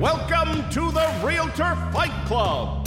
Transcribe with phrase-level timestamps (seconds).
[0.00, 2.86] Welcome to the Realtor Fight Club,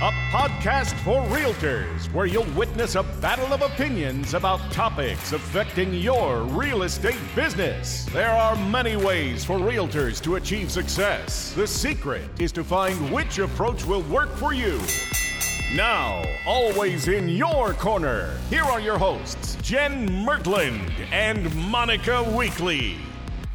[0.00, 6.42] a podcast for realtors where you'll witness a battle of opinions about topics affecting your
[6.44, 8.04] real estate business.
[8.12, 11.52] There are many ways for realtors to achieve success.
[11.54, 14.80] The secret is to find which approach will work for you.
[15.74, 22.98] Now, always in your corner, here are your hosts, Jen Mertland and Monica Weekly.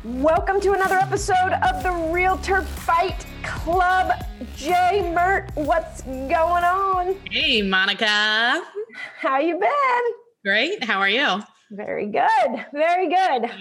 [0.04, 4.12] Welcome to another episode of the Realtor Fight Club.
[4.56, 7.16] Jay Mert, what's going on?
[7.30, 8.64] Hey, Monica.
[9.20, 10.02] How you been?
[10.44, 10.84] Great.
[10.84, 11.44] How are you?
[11.70, 12.66] Very good.
[12.74, 13.52] Very good.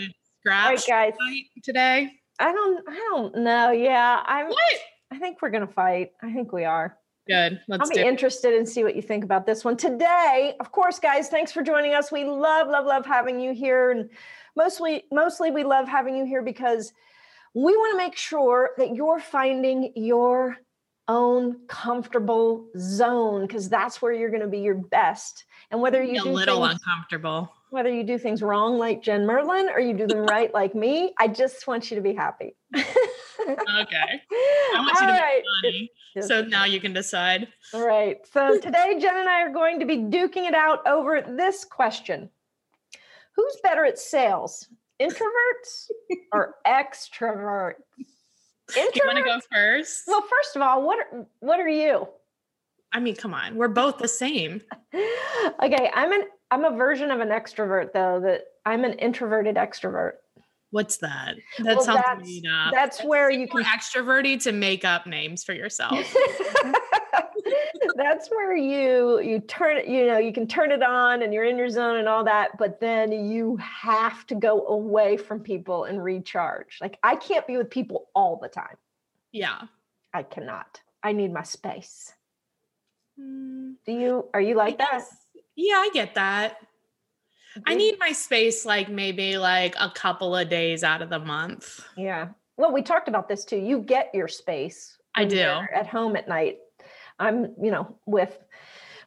[0.40, 1.12] Scratch All right, guys.
[1.20, 2.10] fight today.
[2.38, 3.70] I don't I don't know.
[3.72, 4.78] Yeah, I'm What?
[5.12, 6.12] I think we're gonna fight.
[6.22, 6.96] I think we are.
[7.28, 7.60] Good.
[7.68, 10.54] Let's I'll be interested and see what you think about this one today.
[10.58, 12.10] Of course, guys, thanks for joining us.
[12.10, 14.08] We love, love, love having you here, and
[14.56, 16.92] mostly, mostly, we love having you here because
[17.54, 20.56] we want to make sure that you're finding your
[21.08, 25.44] own comfortable zone because that's where you're going to be your best.
[25.70, 27.52] And whether you a do little things, uncomfortable.
[27.70, 31.12] whether you do things wrong like Jen Merlin or you do them right like me,
[31.18, 32.54] I just want you to be happy.
[32.70, 32.86] Okay.
[33.50, 35.42] I want you to All right.
[35.42, 35.90] be funny.
[36.14, 36.28] Yes.
[36.28, 37.48] So now you can decide.
[37.74, 38.18] All right.
[38.32, 42.30] So today, Jen and I are going to be duking it out over this question
[43.36, 44.68] Who's better at sales,
[45.00, 45.88] introverts
[46.32, 47.74] or extroverts?
[48.76, 50.02] You want to go first?
[50.06, 52.06] Well, first of all, what are, what are you?
[52.92, 53.56] I mean, come on.
[53.56, 54.62] We're both the same.
[55.62, 58.20] Okay, I'm an I'm a version of an extrovert though.
[58.20, 60.12] That I'm an introverted extrovert.
[60.70, 61.36] What's that?
[61.60, 62.72] That Well, sounds that's- made up.
[62.72, 65.98] That's where you can extroverty to make up names for yourself.
[67.96, 71.44] that's where you you turn it you know you can turn it on and you're
[71.44, 75.84] in your zone and all that but then you have to go away from people
[75.84, 76.78] and recharge.
[76.80, 78.76] Like i can't be with people all the time.
[79.32, 79.62] Yeah.
[80.14, 80.80] i cannot.
[81.02, 82.12] I need my space.
[83.20, 85.04] Mm, do you are you like I that?
[85.56, 86.56] Yeah, I get that.
[87.66, 91.18] I Do- need my space like maybe like a couple of days out of the
[91.18, 91.80] month.
[91.96, 92.28] yeah.
[92.56, 93.56] Well we talked about this too.
[93.56, 95.40] You get your space I do.
[95.40, 96.58] at home at night
[97.20, 98.36] i'm you know with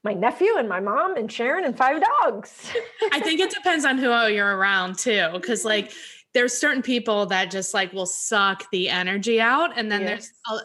[0.03, 2.71] my nephew and my mom and sharon and five dogs
[3.11, 5.27] I think it depends on who you're around too.
[5.45, 5.67] Cause mm-hmm.
[5.67, 5.93] like
[6.33, 9.77] there's certain people that just like will suck the energy out.
[9.77, 10.61] And then there's Yes.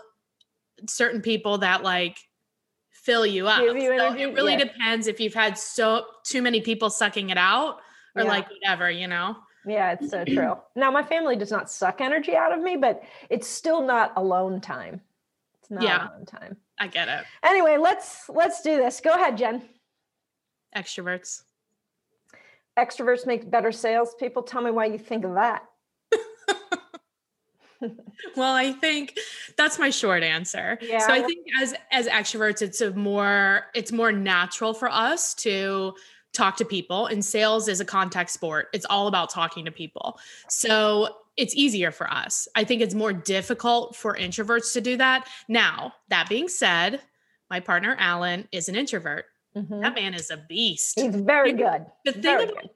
[0.83, 2.19] a, certain people that like
[2.91, 3.61] fill you up.
[3.61, 4.63] You So it really yes.
[4.63, 7.81] depends if you've had so too many people sucking it out
[8.15, 8.29] or Yeah.
[8.29, 9.37] like whatever, you know?
[9.67, 10.57] Yeah, it's so true.
[10.75, 14.61] Now, my family does not suck energy out of me, but it's still not alone
[14.61, 15.03] time.
[15.61, 16.09] It's not Yeah.
[16.09, 16.57] alone time.
[16.79, 17.25] I get it.
[17.43, 19.01] Anyway, let's let's do this.
[19.01, 19.63] Go ahead, Jen.
[20.77, 21.43] Extroverts.
[22.79, 24.43] Extroverts make better salespeople.
[24.43, 25.65] Tell me why you think of that.
[28.37, 29.17] Well, I think
[29.57, 30.79] that's my short answer.
[30.83, 35.35] Yeah, So I think as as extroverts, it's a more it's more natural for us
[35.37, 35.95] to
[36.33, 37.07] talk to people.
[37.07, 38.69] And sales is a contact sport.
[38.73, 40.19] It's all about talking to people.
[40.49, 42.47] So it's easier for us.
[42.55, 45.27] I think it's more difficult for introverts to do that.
[45.49, 47.01] Now, that being said,
[47.49, 49.25] my partner Alan is an introvert.
[49.57, 49.81] Mhm.
[49.83, 50.99] That man is a beast.
[51.01, 51.87] He's very good.
[52.05, 52.71] The thing Very about good.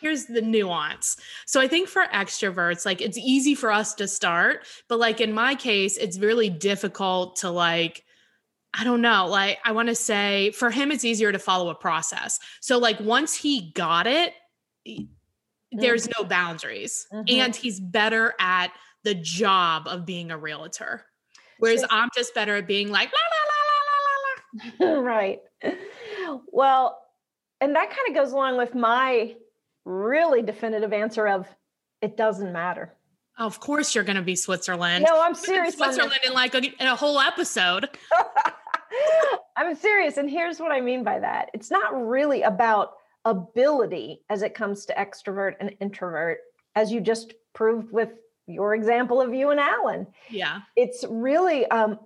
[0.00, 1.16] here's the nuance.
[1.46, 5.32] So I think for extroverts, like it's easy for us to start, but like in
[5.32, 8.04] my case, it's really difficult to like,
[8.74, 11.74] I don't know, like I want to say for him, it's easier to follow a
[11.74, 12.38] process.
[12.60, 14.34] So like once he got it,
[15.72, 17.24] there's no boundaries Mhm.
[17.30, 18.68] and he's better at
[19.04, 21.04] the job of being a realtor.
[21.58, 25.00] Whereas I'm just better at being like, la, la, la, la, la, la, la.
[25.08, 25.40] right.
[26.52, 26.98] Well,
[27.60, 29.34] and that kind of goes along with my
[29.84, 31.46] really definitive answer of
[32.00, 32.94] it doesn't matter.
[33.38, 35.04] Of course, you're going to be Switzerland.
[35.08, 35.74] No, I'm serious.
[35.76, 37.88] Switzerland in like a, in a whole episode.
[39.56, 40.16] I'm serious.
[40.16, 42.92] And here's what I mean by that it's not really about
[43.24, 46.38] ability as it comes to extrovert and introvert,
[46.74, 48.10] as you just proved with
[48.46, 50.06] your example of you and Alan.
[50.30, 50.60] Yeah.
[50.76, 51.98] It's really, um,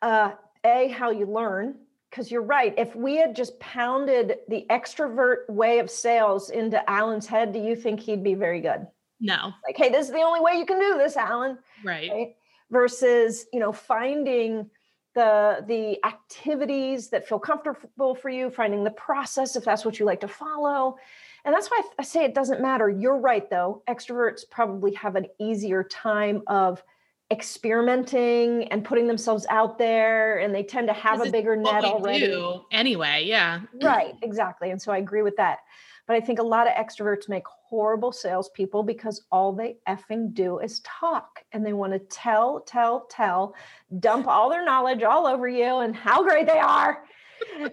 [0.00, 0.32] uh,
[0.64, 1.76] A, how you learn.
[2.10, 2.74] Because you're right.
[2.76, 7.74] If we had just pounded the extrovert way of sales into Alan's head, do you
[7.74, 8.86] think he'd be very good?
[9.18, 9.52] No.
[9.66, 12.10] Like, hey, this is the only way you can do this, Alan Right.
[12.10, 12.34] right?
[12.70, 14.68] versus you know finding
[15.14, 20.06] the the activities that feel comfortable for you finding the process if that's what you
[20.06, 20.96] like to follow
[21.44, 25.26] and that's why I- say it doesn't matter you're right though extroverts probably have an
[25.38, 26.82] easier time of
[27.30, 32.26] experimenting and putting themselves out there and they tend to have a bigger net already
[32.26, 33.24] do anyway.
[33.26, 33.60] Yeah.
[33.82, 35.60] right exactly and so i agree with that
[36.06, 40.58] but i think a lot of extroverts make horrible salespeople because all they effing do
[40.58, 43.54] is talk and they want to tell, tell, tell,
[43.98, 47.02] dump all their knowledge all over you and how great they are.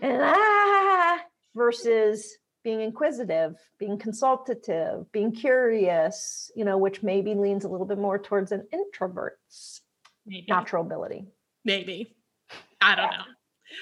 [0.02, 1.20] and ah,
[1.54, 7.98] versus being inquisitive, being consultative, being curious, you know, which maybe leans a little bit
[7.98, 9.82] more towards an introvert's
[10.26, 10.46] maybe.
[10.48, 11.26] natural ability.
[11.66, 12.16] Maybe.
[12.80, 13.26] I don't know.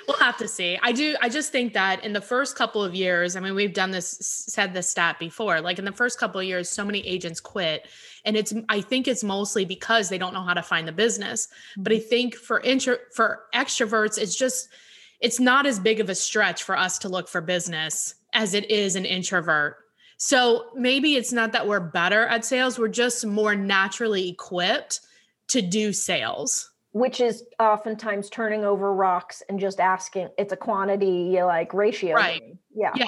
[0.07, 0.77] We'll have to see.
[0.81, 1.15] I do.
[1.21, 4.17] I just think that in the first couple of years, I mean, we've done this,
[4.47, 5.61] said this stat before.
[5.61, 7.87] Like in the first couple of years, so many agents quit,
[8.25, 8.53] and it's.
[8.69, 11.47] I think it's mostly because they don't know how to find the business.
[11.77, 12.09] But I mm-hmm.
[12.09, 14.69] think for intro for extroverts, it's just,
[15.19, 18.69] it's not as big of a stretch for us to look for business as it
[18.69, 19.77] is an introvert.
[20.17, 25.01] So maybe it's not that we're better at sales; we're just more naturally equipped
[25.49, 31.37] to do sales which is oftentimes turning over rocks and just asking it's a quantity
[31.41, 32.41] like ratio right.
[32.73, 32.91] yeah.
[32.95, 33.05] Yeah.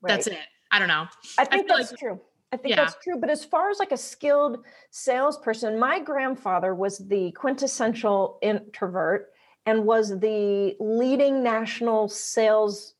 [0.00, 0.14] Right.
[0.14, 0.38] that's it.
[0.70, 1.06] I don't know.
[1.38, 2.20] I think I that's like, true.
[2.52, 2.76] I think yeah.
[2.76, 8.38] that's true but as far as like a skilled salesperson my grandfather was the quintessential
[8.42, 9.30] introvert
[9.66, 12.94] and was the leading national sales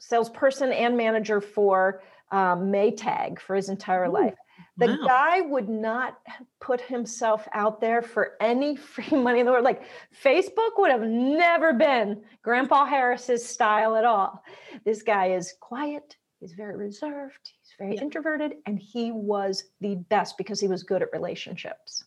[0.00, 2.02] salesperson and manager for
[2.32, 4.12] um, maytag for his entire Ooh.
[4.12, 4.34] life
[4.76, 5.06] the wow.
[5.06, 6.18] guy would not
[6.60, 9.64] put himself out there for any free money in the world.
[9.64, 9.82] Like
[10.22, 14.42] Facebook would have never been Grandpa Harris's style at all.
[14.84, 18.02] This guy is quiet, he's very reserved, he's very yeah.
[18.02, 22.04] introverted, and he was the best because he was good at relationships.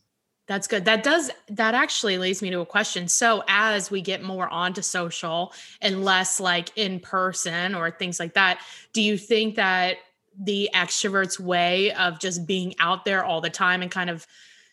[0.48, 0.86] That's good.
[0.86, 3.08] That does that actually leads me to a question.
[3.08, 8.36] So as we get more onto social and less like in person or things like
[8.36, 8.60] that,
[8.94, 9.98] do you think that
[10.40, 14.26] the extrovert's way of just being out there all the time and kind of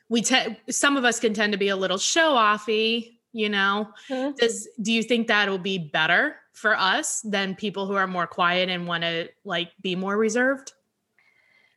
[0.08, 3.88] we tend some of us can tend to be a little show offy you know
[4.08, 4.34] mm-hmm.
[4.36, 8.26] does do you think that will be better for us than people who are more
[8.26, 10.72] quiet and want to like be more reserved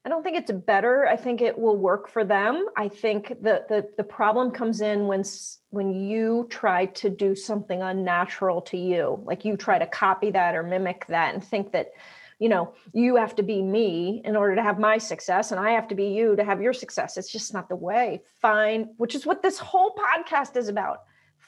[0.05, 1.07] I don't think it's better.
[1.07, 2.67] I think it will work for them.
[2.77, 5.23] I think the the the problem comes in when
[5.71, 10.53] when you try to do something unnatural to you, like you try to copy that
[10.53, 11.93] or mimic that, and think that
[12.39, 15.71] you know, you have to be me in order to have my success, and I
[15.71, 17.17] have to be you to have your success.
[17.17, 18.21] It's just not the way.
[18.41, 20.99] Find, which is what this whole podcast is about.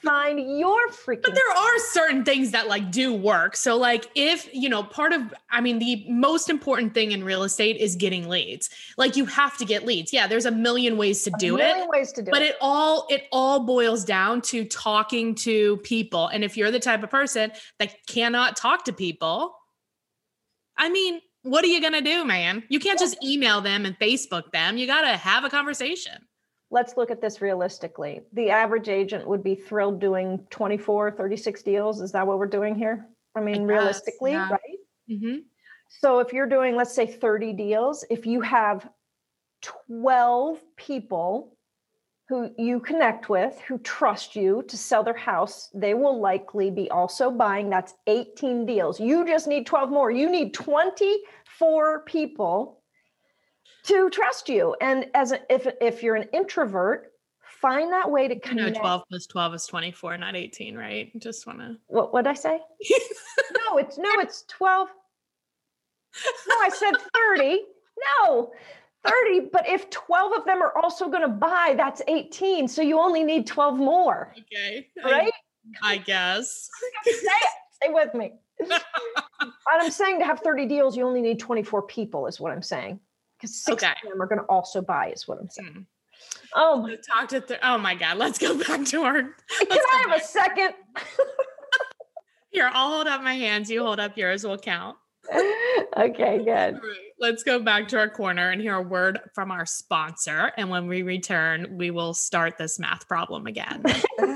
[0.01, 1.23] Find your freaking.
[1.23, 3.55] But there are certain things that like do work.
[3.55, 7.41] So, like, if you know, part of, I mean, the most important thing in real
[7.41, 8.69] estate is getting leads.
[8.97, 10.13] Like, you have to get leads.
[10.13, 11.89] Yeah, there's a million ways to do it.
[11.89, 12.49] Ways to do but it.
[12.49, 16.27] it all it all boils down to talking to people.
[16.27, 19.55] And if you're the type of person that cannot talk to people,
[20.77, 22.63] I mean, what are you going to do, man?
[22.69, 24.77] You can't just email them and Facebook them.
[24.77, 26.13] You got to have a conversation.
[26.69, 28.21] Let's look at this realistically.
[28.33, 32.01] The average agent would be thrilled doing 24, 36 deals.
[32.01, 33.07] Is that what we're doing here?
[33.35, 34.49] I mean, I guess, realistically, yeah.
[34.49, 34.79] right?
[35.09, 35.37] Mm-hmm.
[35.89, 38.89] So if you're doing, let's say, 30 deals, if you have
[39.87, 41.56] 12 people
[42.29, 46.89] who you connect with, who trust you to sell their house, they will likely be
[46.91, 47.69] also buying.
[47.69, 48.99] That's 18 deals.
[48.99, 50.11] You just need 12 more.
[50.11, 52.81] You need 24 people
[53.83, 54.75] to trust you.
[54.81, 57.13] And as a, if if you're an introvert,
[57.61, 58.75] find that way to connect.
[58.75, 61.11] No, 12 plus 12 is 24, not 18, right?
[61.19, 61.77] Just want to.
[61.87, 62.59] What what I say?
[63.69, 64.89] no, it's no, it's 12.
[66.47, 66.93] No, I said
[67.37, 67.61] 30.
[68.25, 68.51] No,
[69.07, 72.67] 30, but if 12 of them are also going to buy, that's 18.
[72.67, 74.33] So you only need 12 more.
[74.37, 74.87] Okay.
[75.03, 75.31] Right?
[75.83, 76.69] I, I guess.
[77.03, 78.33] Stay with me.
[79.69, 82.99] I'm saying to have 30 deals, you only need 24 people, is what I'm saying.
[83.37, 83.93] Because six okay.
[84.03, 85.69] of them are going to also buy, is what I'm saying.
[85.69, 85.85] Mm.
[86.55, 86.95] Oh, my.
[86.95, 87.41] talk to.
[87.41, 88.17] Th- oh my God.
[88.17, 89.21] Let's go back to our.
[89.21, 89.31] Can
[89.71, 90.21] I have back.
[90.21, 90.73] a second?
[92.49, 93.69] Here, I'll hold up my hands.
[93.69, 94.43] You hold up yours.
[94.43, 94.97] We'll count.
[95.97, 96.79] okay, good.
[97.19, 100.51] Let's go back to our corner and hear a word from our sponsor.
[100.57, 103.83] And when we return, we will start this math problem again.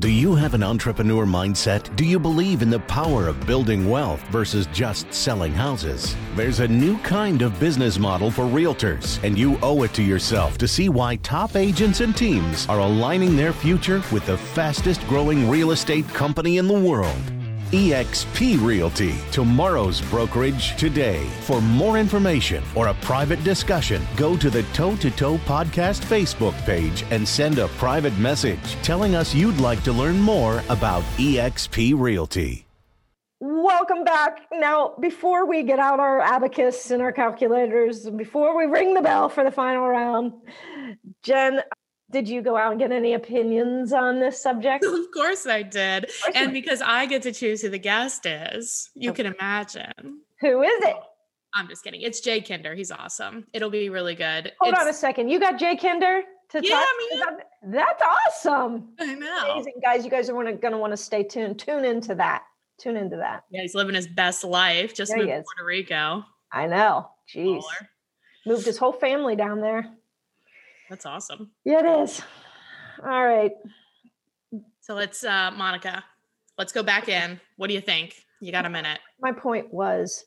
[0.00, 1.94] Do you have an entrepreneur mindset?
[1.94, 6.16] Do you believe in the power of building wealth versus just selling houses?
[6.34, 10.58] There's a new kind of business model for realtors, and you owe it to yourself
[10.58, 15.48] to see why top agents and teams are aligning their future with the fastest growing
[15.48, 17.22] real estate company in the world
[17.72, 21.26] eXp Realty, tomorrow's brokerage today.
[21.42, 26.54] For more information or a private discussion, go to the Toe to Toe Podcast Facebook
[26.64, 31.98] page and send a private message telling us you'd like to learn more about eXp
[31.98, 32.64] Realty.
[33.40, 34.46] Welcome back.
[34.52, 39.28] Now, before we get out our abacus and our calculators, before we ring the bell
[39.28, 40.32] for the final round,
[41.22, 41.60] Jen,
[42.14, 44.84] did you go out and get any opinions on this subject?
[44.84, 46.04] Of course I did.
[46.22, 50.20] Course and because I get to choose who the guest is, you can imagine.
[50.40, 50.96] Who is it?
[51.54, 52.02] I'm just kidding.
[52.02, 52.74] It's Jay Kinder.
[52.76, 53.46] He's awesome.
[53.52, 54.52] It'll be really good.
[54.60, 55.28] Hold it's, on a second.
[55.28, 57.22] You got Jay Kinder to Yeah, talk man.
[57.22, 57.40] about?
[57.64, 58.92] That's awesome.
[59.00, 59.52] I know.
[59.52, 60.04] Amazing, guys.
[60.04, 61.58] You guys are going to want to stay tuned.
[61.58, 62.44] Tune into that.
[62.78, 63.42] Tune into that.
[63.50, 64.94] Yeah, he's living his best life.
[64.94, 65.42] Just There moved to.
[65.56, 66.24] Puerto Rico.
[66.52, 67.08] I know.
[67.34, 67.58] Jeez.
[67.58, 67.88] Baller.
[68.46, 69.90] Moved his whole family down there.
[70.88, 71.50] That's awesome.
[71.64, 72.22] Yeah, it is.
[73.02, 73.52] All right.
[74.80, 76.04] So let's, uh, Monica,
[76.58, 77.40] let's go back in.
[77.56, 78.14] What do you think?
[78.40, 79.00] You got a minute.
[79.20, 80.24] My point was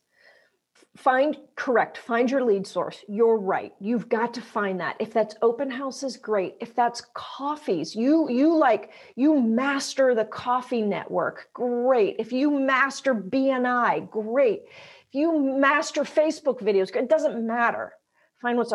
[0.95, 5.35] find correct find your lead source you're right you've got to find that if that's
[5.41, 12.15] open houses great if that's coffees you you like you master the coffee network great
[12.17, 14.63] if you master bni great
[15.07, 17.93] if you master facebook videos it doesn't matter
[18.41, 18.73] find what's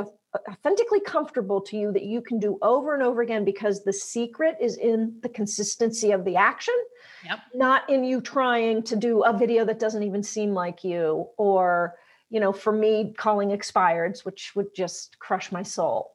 [0.49, 4.57] authentically comfortable to you that you can do over and over again because the secret
[4.61, 6.75] is in the consistency of the action
[7.25, 7.39] Yep.
[7.55, 11.95] not in you trying to do a video that doesn't even seem like you or
[12.31, 16.13] you know for me calling expireds which would just crush my soul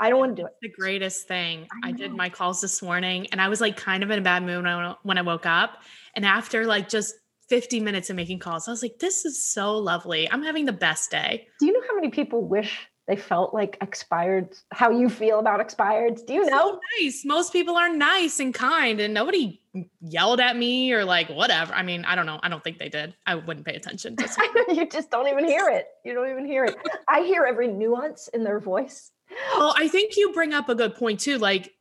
[0.00, 1.68] i don't want to do it The greatest thing.
[1.84, 4.22] I I, did my calls this morning and I was like kind of in a
[4.22, 5.82] bad mood when I, when I woke up.
[6.14, 7.14] And after like just
[7.52, 10.26] 50 minutes of making calls, I was like, this is so lovely.
[10.30, 11.46] I'm having the best day.
[11.60, 15.60] do you know how many people wish they felt like expired how you feel about
[15.60, 17.24] expireds do you know So nice.
[17.26, 19.60] Most people are nice and kind and nobody
[20.00, 21.74] yelled at me or like whatever.
[21.74, 22.40] I mean, I don't know.
[22.42, 23.14] I don't think they did.
[23.26, 24.24] I wouldn't pay attention to
[24.74, 26.74] you just don't even hear it you don't even hear it
[27.06, 29.10] i hear every nuance in their voice
[29.58, 31.36] Well, I think you bring up a good point too.
[31.36, 31.74] Like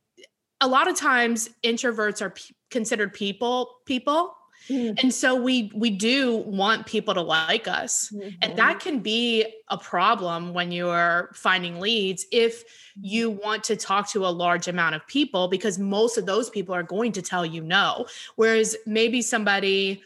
[0.59, 4.35] a lot of times introverts are p- considered people people.
[4.69, 5.01] Mm.
[5.01, 8.13] And so we we do want people to like us.
[8.41, 12.63] And that can be a problem when you're finding leads if
[13.01, 16.75] you want to talk to a large amount of people because most of those people
[16.75, 18.05] are going to tell you no.
[18.35, 20.01] Whereas maybe somebody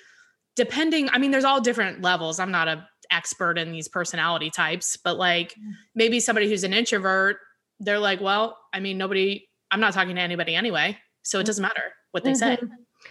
[0.56, 2.40] depending I mean there's all different levels.
[2.40, 5.74] I'm not a expert in these personality types, but like Mm.
[5.94, 7.38] maybe somebody who's an introvert,
[7.80, 11.62] they're like, well, I mean nobody I'm not talking to anybody anyway, so it doesn't
[11.62, 12.58] matter what they say.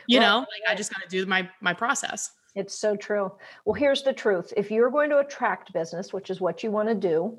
[0.07, 2.33] You Well, know, like I just got to do my my process.
[2.55, 3.33] It's so true.
[3.65, 4.53] Well, here's the truth.
[4.57, 7.39] If you're going to attract business, which is what you want to do,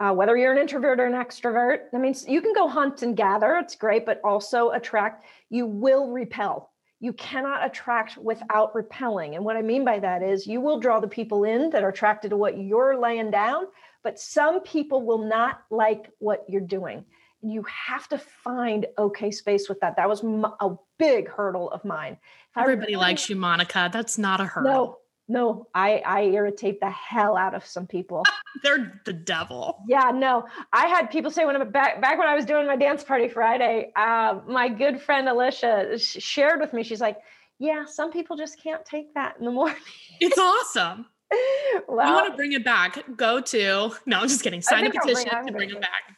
[0.00, 3.16] uh, whether you're an introvert or an extrovert, I mean, you can go hunt and
[3.16, 3.56] gather.
[3.56, 5.24] It's great, but also attract.
[5.50, 6.70] You will repel.
[7.00, 9.34] You cannot attract without repelling.
[9.34, 11.90] And what I mean by that is you will draw the people in that are
[11.90, 13.66] attracted to what you're laying down,
[14.02, 17.04] but some people will not like what you're doing.
[17.48, 19.96] You have to find okay space with that.
[19.96, 22.16] That was m- a big hurdle of mine.
[22.56, 23.88] If Everybody really- likes you, Monica.
[23.92, 24.72] That's not a hurdle.
[24.72, 24.98] no,
[25.28, 28.24] no, I I irritate the hell out of some people.
[28.62, 29.78] They're the devil.
[29.88, 32.76] yeah, no, I had people say when I'm back back when I was doing my
[32.76, 33.92] dance party Friday.
[33.94, 36.82] Uh, my good friend Alicia sh- shared with me.
[36.82, 37.18] She's like,
[37.58, 39.76] "Yeah, some people just can't take that in the morning."
[40.20, 41.06] It's awesome.
[41.32, 42.98] you well, want to bring it back?
[43.16, 44.62] Go to no, I'm just kidding.
[44.62, 46.15] Sign a I'll bring- petition to bring it back.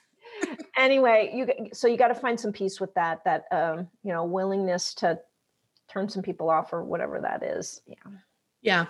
[0.76, 3.24] Anyway, you so you got to find some peace with that.
[3.24, 5.18] That um, you know, willingness to
[5.88, 7.80] turn some people off or whatever that is.
[7.86, 8.12] Yeah.
[8.60, 8.86] Yeah.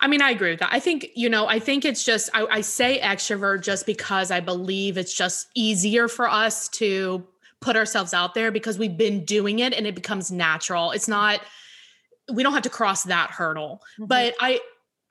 [0.00, 0.70] I mean, I agree with that.
[0.72, 4.40] I think, you know, I think it's just, I, I say extrovert just because I
[4.40, 7.26] believe it's just easier for us to
[7.60, 10.92] put ourselves out there because we've been doing it and it becomes natural.
[10.92, 11.42] It's not,
[12.32, 13.82] we don't have to cross that hurdle.
[13.94, 14.06] Mm-hmm.
[14.06, 14.60] But I,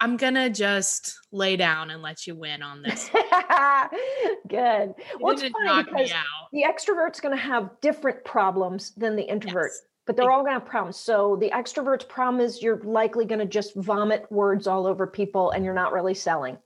[0.01, 3.09] I'm going to just lay down and let you win on this.
[4.47, 4.93] good.
[5.19, 6.11] Well, it's funny because
[6.51, 9.81] the extrovert's going to have different problems than the introvert Yes.
[10.05, 13.39] but they're all going to have problems so the extrovert's problem is you're likely going
[13.39, 16.57] to just vomit words all over people and you're not really selling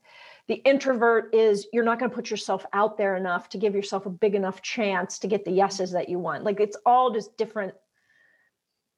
[0.48, 4.06] the introvert is you're not going to put yourself out there enough to give yourself
[4.06, 7.38] a big enough chance to get the yeses that you want like it's all just
[7.38, 7.74] different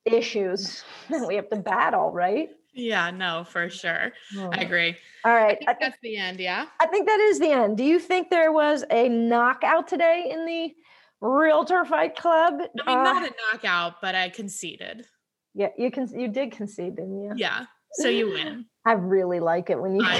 [0.05, 4.11] issues that we have to battle right Yeah, no, for sure.
[4.37, 4.97] I agree.
[5.23, 5.57] All right.
[5.65, 6.39] I think I, thi- that's the end.
[6.41, 6.65] Yeah.
[6.81, 10.45] I think that is the end do you think there was a knockout today in
[10.45, 10.73] the
[11.21, 15.05] realtor fight club I mean, Uh, not a knockout, but I conceded.
[15.53, 16.07] Yeah, you can.
[16.07, 17.31] You did concede, didn't you?
[17.37, 17.65] Yeah.
[17.93, 18.65] So you win.
[18.85, 20.05] I really like it when you.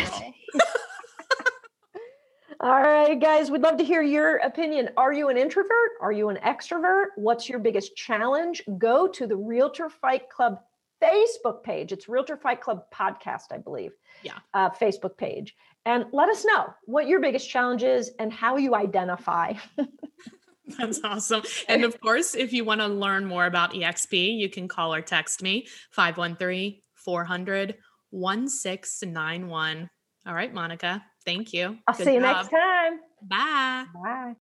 [2.62, 4.89] All right, guys, we'd love to hear your opinion.
[4.95, 5.91] Are you an introvert?
[6.01, 7.07] Are you an extrovert?
[7.17, 8.63] What's your biggest challenge?
[8.77, 10.59] Go to the Realtor Fight Club
[11.01, 11.91] Facebook page.
[11.91, 13.91] It's Realtor Fight Club podcast, I believe.
[14.23, 14.37] Yeah.
[14.53, 18.75] Uh, Facebook page, and let us know what your biggest challenge is and how you
[18.75, 19.53] identify.
[20.79, 21.43] That's awesome.
[21.67, 25.01] And of course, if you want to learn more about EXP, you can call or
[25.01, 27.75] text me 513 400
[28.09, 29.89] 1691.
[30.25, 31.03] All right, Monica.
[31.23, 31.77] Thank you.
[31.87, 32.35] I'll Good see you job.
[32.37, 32.99] next time.
[33.21, 33.85] Bye.
[33.93, 34.33] Bye.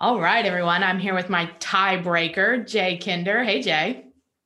[0.00, 0.82] All right, everyone.
[0.82, 3.44] I'm here with my tiebreaker, Jay Kinder.
[3.44, 4.04] Hey, Jay.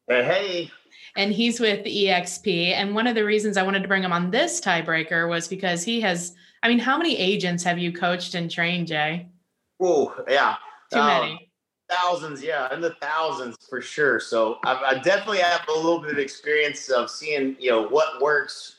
[0.09, 0.71] Hey, hey.
[1.19, 2.75] And he's with EXP.
[2.75, 5.83] And one of the reasons I wanted to bring him on this tiebreaker was because
[5.83, 9.29] he has I mean, how many agents have you coached and trained, Jay?
[9.81, 10.57] Oh, yeah.
[10.93, 11.53] Too Um, many.
[11.89, 14.19] Thousands, yeah, in the thousands for sure.
[14.21, 18.21] So I, I definitely have a little bit of experience of seeing, you know, what
[18.21, 18.77] works,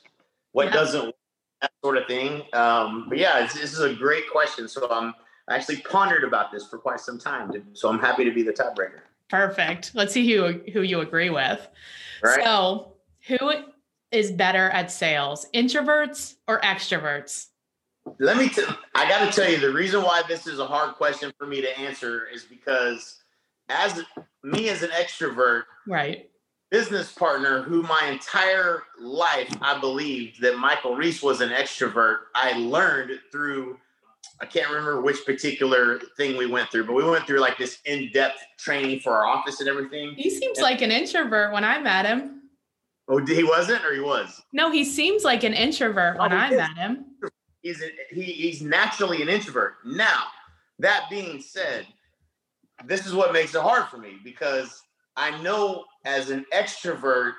[0.52, 0.74] what Yeah.
[0.74, 1.16] doesn't, work,
[1.62, 2.44] that sort of thing.
[2.54, 4.68] Um, but yeah, it's, this is a great question.
[4.68, 5.14] So I'm
[5.50, 7.52] I actually pondered about this for quite some time.
[7.74, 9.02] So I'm happy to be the tiebreaker.
[9.30, 9.92] Perfect.
[9.94, 11.66] Let's see who who you agree with.
[12.24, 12.44] Right.
[12.44, 12.94] So,
[13.28, 13.52] who
[14.12, 17.48] is better at sales, introverts or extroverts?
[18.20, 18.50] Let me.
[18.50, 18.64] T-
[18.96, 21.62] I got to tell you, the reason why this is a hard question for me
[21.62, 23.20] to answer is because,
[23.70, 24.02] as
[24.44, 26.30] me as an extrovert, Right.
[26.72, 32.18] business partner who my entire life I believed that Michael Reese was an extrovert.
[32.34, 33.78] I learned through
[34.42, 37.80] I can't remember which particular thing we went through, but we went through like this
[37.86, 40.14] in-depth training for our office and everything.
[40.16, 42.44] He seems like an introvert when I met him.
[43.10, 44.42] Oh, he wasn't, or he was.
[44.54, 46.58] No, he seems like an introvert when Oh, he I is.
[46.58, 47.06] met him.
[47.62, 49.74] He's a, he, he's naturally an introvert.
[49.84, 50.26] Now,
[50.78, 51.86] that being said,
[52.86, 54.82] this is what makes it hard for me because
[55.18, 57.34] I know as an extrovert,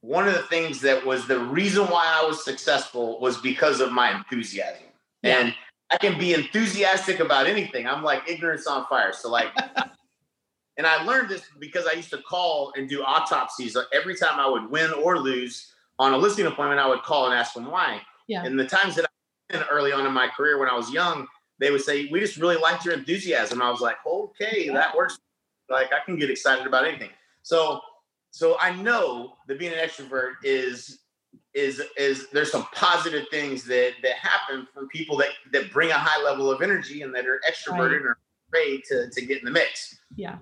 [0.00, 3.92] one of the things that was the reason why I was successful was because of
[3.92, 4.82] my enthusiasm.
[5.22, 5.38] Yeah.
[5.38, 5.54] And
[5.92, 7.86] I can be enthusiastic about anything.
[7.86, 9.12] I'm like ignorance on fire.
[9.12, 9.48] So like
[10.78, 14.48] and I learned this because I used to call and do autopsies every time I
[14.48, 16.80] would win or lose on a listing appointment.
[16.80, 18.00] I would call and ask them why.
[18.26, 18.44] Yeah.
[18.44, 19.04] And the times that
[19.52, 21.26] I early on in my career when I was young,
[21.58, 25.18] they would say, "We just really liked your enthusiasm." I was like, "Okay, that works.
[25.68, 27.10] Like I can get excited about anything."
[27.42, 27.80] So,
[28.30, 31.01] so I know that being an extrovert is
[31.54, 35.98] is is there's some positive things that that happen from people that that bring a
[35.98, 39.44] high level of energy and that are extroverted and are afraid to to get in
[39.44, 39.98] the mix.
[40.16, 40.38] Yeah.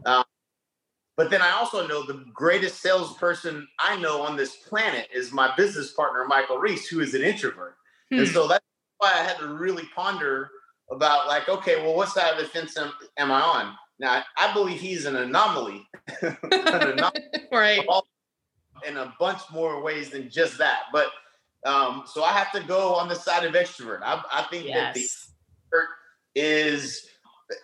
[1.17, 5.55] But then I also know the greatest salesperson I know on this planet is my
[5.55, 7.77] business partner, Michael Reese, who is an introvert.
[8.11, 8.33] And Hmm.
[8.33, 8.65] so that's
[8.99, 10.51] why I had to really ponder
[10.91, 13.77] about like, okay, well, what side of the fence am, am I on?
[13.99, 15.87] Now, I believe he's an anomaly
[16.23, 16.39] an
[16.73, 17.13] anomaly
[17.53, 17.87] right.
[18.87, 20.85] In a bunch more ways than just that.
[20.93, 21.09] But
[21.67, 24.01] um, so I have to go on the side of extrovert.
[24.03, 25.87] I, I think that the extrovert
[26.35, 27.07] is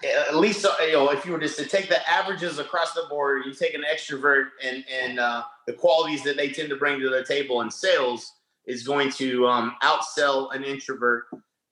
[0.05, 3.05] at least uh, you know if you were just to take the averages across the
[3.09, 6.99] board you take an extrovert and and uh, the qualities that they tend to bring
[6.99, 8.33] to the table in sales
[8.67, 11.27] is going to um, outsell an introvert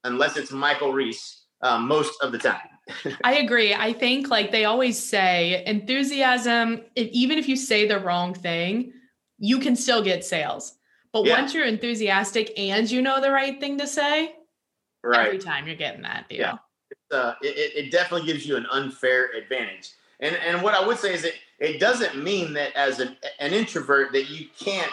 [0.04, 2.68] unless it's michael reese um, most of the time
[3.24, 3.72] I agree.
[3.72, 8.92] I think like they always say enthusiasm, if, even if you say the wrong thing,
[9.38, 10.75] you can still get sales.
[11.12, 11.40] But Yeah.
[11.40, 14.35] once you're enthusiastic and you know the right thing to say,
[15.05, 16.38] every time you're getting that deal.
[16.38, 16.57] Yeah.
[17.11, 19.90] uh, it, it- it definitely gives you an unfair advantage.
[20.20, 23.53] And and what I would say is that it doesn't mean that as an, an
[23.53, 24.90] introvert that you can't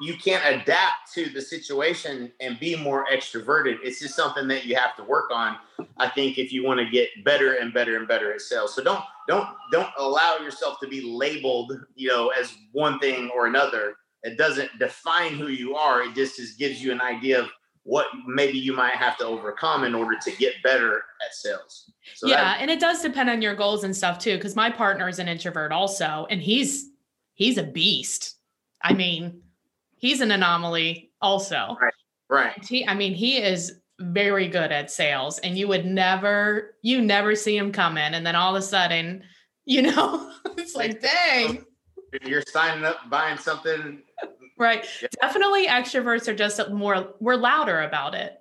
[0.00, 3.78] you can't adapt to the situation and be more extroverted.
[3.82, 5.56] It's just something that you have to work on.
[5.98, 8.74] I think if you want to get better and better and better at sales.
[8.74, 13.46] So don't don't don't allow yourself to be labeled, you know, as one thing or
[13.46, 13.94] another.
[14.22, 16.02] It doesn't define who you are.
[16.02, 17.48] It just gives you an idea of
[17.84, 21.90] what maybe you might have to overcome in order to get better at sales.
[22.14, 24.36] So yeah, that- and it does depend on your goals and stuff too.
[24.36, 26.90] Because my partner is an introvert also, and he's
[27.34, 28.34] he's a beast.
[28.82, 29.42] I mean,
[29.98, 31.76] he's an anomaly also.
[31.80, 31.92] right.
[32.30, 32.64] Right.
[32.64, 37.34] He, I mean, he is very good at sales, and you would never, you never
[37.34, 39.22] see him come in, and then all of a sudden,
[39.64, 41.64] you know, it's like, dang,
[42.22, 44.02] You're signing up, buying something,
[44.58, 44.84] right?
[45.00, 45.08] Yeah.
[45.22, 48.34] Definitely, extroverts are just more, we're louder about it.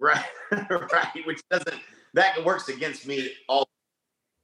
[0.00, 0.24] right?
[0.70, 1.26] right.
[1.26, 1.80] Which doesn't
[2.14, 3.68] that works against me all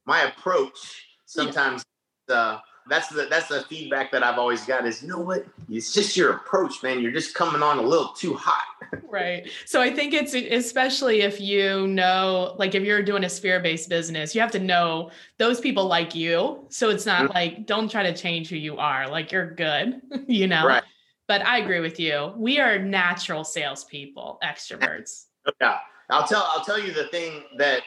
[0.05, 1.83] my approach sometimes
[2.29, 5.91] uh that's the that's the feedback that I've always got is you know what it's
[5.93, 8.63] just your approach man you're just coming on a little too hot
[9.07, 9.49] Right.
[9.65, 13.87] So I think it's especially if you know, like if you're doing a sphere based
[13.87, 16.65] business, you have to know those people like you.
[16.69, 17.33] So it's not Mhm.
[17.33, 19.07] like, don't try to change who you are.
[19.07, 20.65] Like you're good, you know?
[20.65, 20.83] Right.
[21.27, 22.33] But I agree with you.
[22.35, 25.27] We are natural salespeople, extroverts.
[25.61, 25.77] Yeah,
[26.09, 27.83] I'll tell I'll tell you the thing that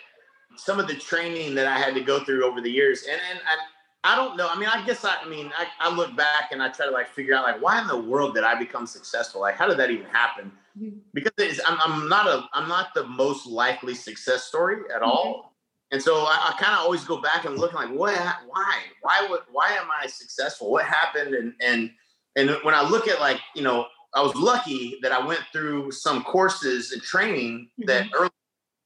[0.57, 3.41] some of the training that I had to go through over the years, and and
[3.47, 3.57] I,
[4.05, 4.49] I don't know.
[4.49, 6.93] I mean, I guess I, I mean I, I look back and I try to
[6.93, 9.41] like figure out like why in the world did I become successful?
[9.41, 10.53] Like how did that even happen?
[10.79, 11.01] Mhm.
[11.13, 15.53] Because it's, I'm I'm not a I'm not the most likely success story at all.
[15.91, 18.15] And so I, I kind of always go back and look like, what,
[18.47, 20.71] why, why, would, why am I successful?
[20.71, 21.35] What happened?
[21.35, 21.91] And and
[22.37, 25.91] and when I look at like, you know, I was lucky that I went through
[25.93, 28.31] some courses and training that early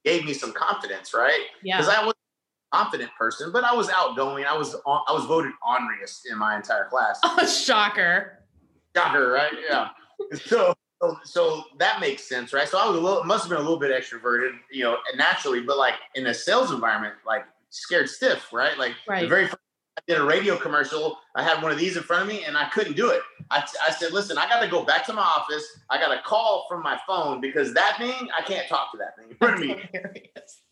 [0.03, 1.45] gave me some confidence, right?
[1.61, 2.01] Because Yeah.
[2.01, 2.13] I was
[2.73, 4.45] confident person, but I was outgoing.
[4.45, 7.19] I was on, I was voted honoriest in my entire class.
[7.35, 8.39] Oh, shocker.
[8.95, 9.51] Shocker, right?
[9.69, 9.89] Yeah.
[10.45, 12.67] so so, so that makes sense, right?
[12.67, 15.61] So I was a little, must have been a little bit extroverted, you know, naturally,
[15.61, 18.77] but like in a sales environment, like scared stiff, right?
[18.77, 19.21] Like right.
[19.21, 19.57] the very first
[19.95, 21.19] I did a radio commercial.
[21.35, 23.21] I had one of these in front of me and I couldn't do it.
[23.51, 25.65] I, I said, listen, I got to go back to my office.
[25.89, 29.15] I got a call from my phone because that thing, I can't talk to that
[29.17, 29.83] thing in front of me.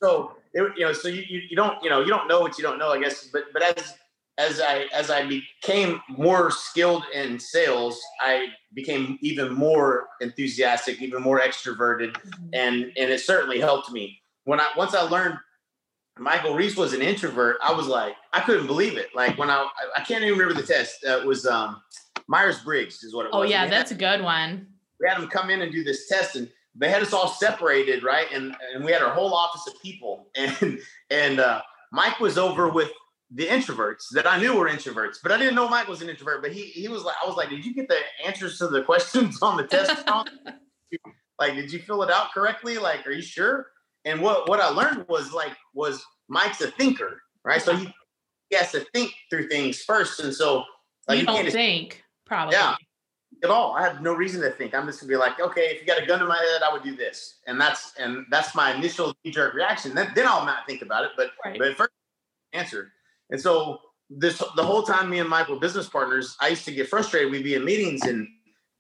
[0.02, 2.58] So, it, you know, so you, you, you don't, you know, you don't know what
[2.58, 3.30] you don't know, I guess.
[3.32, 3.94] But, but as,
[4.40, 11.22] as I, as I became more skilled in sales, I became even more enthusiastic, even
[11.22, 12.14] more extroverted.
[12.14, 12.50] Mm-hmm.
[12.54, 15.38] And, and it certainly helped me when I, once I learned
[16.22, 17.58] Michael Reese was an introvert.
[17.64, 19.10] I was like, I couldn't believe it.
[19.16, 21.04] Like when I, I can't even remember the test.
[21.06, 21.82] Uh, it was um,
[22.28, 23.40] Myers Briggs is what it was.
[23.40, 24.68] Oh yeah, that's a good one.
[25.00, 28.04] we had them come in and do this test, and they had us all separated,
[28.04, 28.28] right?
[28.32, 30.80] And and we had our whole office of people, and
[31.10, 32.92] and uh, Mike was over with
[33.34, 36.44] the introverts that I knew were introverts, but I didn't know Mike was an introvert.
[36.44, 38.84] But he he was like, I was like, did you get the answers to the
[38.92, 40.08] questions on the test?
[41.40, 42.78] like, did you fill it out correctly?
[42.78, 43.68] Like, are you sure?
[44.06, 47.62] And what what I learned was like was Mike's a thinker, right?
[47.62, 47.94] So he,
[48.50, 50.64] he has to think through things first, and so
[51.08, 52.56] like you you can't don't just think probably.
[52.56, 52.76] Yeah.
[53.44, 53.76] at all.
[53.76, 54.74] I have no reason to think.
[54.74, 56.72] I'm just gonna be like, okay, if you got a gun to my head, I
[56.74, 59.94] would do this, and that's and that's my initial knee jerk reaction.
[59.96, 61.60] Then then I'll not think about it, but Right.
[61.60, 61.92] but first
[62.54, 62.92] answer.
[63.30, 66.72] And so this the whole time me and Mike were business partners, I used to
[66.74, 67.32] get frustrated.
[67.32, 68.28] We'd be in meetings and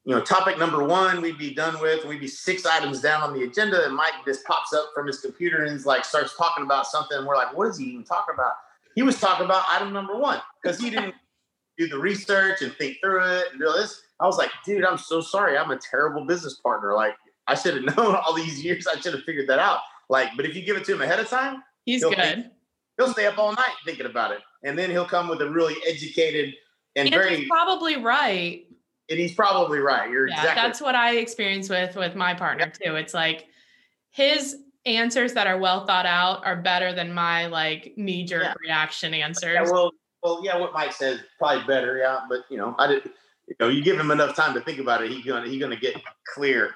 [0.05, 3.33] you know, topic number one, we'd be done with, we'd be six items down on
[3.33, 6.63] the agenda, and Mike just pops up from his computer and is like starts talking
[6.63, 7.17] about something.
[7.17, 8.53] And we're like, what is he even talking about?
[8.95, 11.13] He was talking about item number one because he didn't
[11.77, 14.01] do the research and think through it and do this.
[14.19, 15.57] I was like, dude, I'm so sorry.
[15.57, 16.93] I'm a terrible business partner.
[16.93, 17.15] Like,
[17.47, 18.87] I should have known all these years.
[18.87, 19.79] I should have figured that out.
[20.09, 22.19] Like, but if you give it to him ahead of time, He's He'll good.
[22.19, 22.45] think-
[22.97, 25.75] he'll stay up all night thinking about it, and then he'll come with a really
[25.87, 26.53] educated
[26.95, 27.37] and, And very.
[27.37, 28.65] he's probably right.
[29.11, 30.09] And he's probably right.
[30.09, 30.61] You're Yeah, exactly.
[30.61, 32.95] that's what I experience with with my partner too.
[32.95, 33.47] It's like
[34.09, 38.53] his answers that are well thought out are better than my like knee jerk Yeah.
[38.59, 39.53] reaction answers.
[39.53, 39.91] Yeah, well,
[40.23, 40.57] well, yeah.
[40.57, 41.97] What Mike says probably better.
[41.97, 43.03] Yeah, but you know, I did.
[43.47, 45.75] You know, you give him enough time to think about it, He's gonna he's gonna
[45.75, 45.95] get
[46.33, 46.71] clear.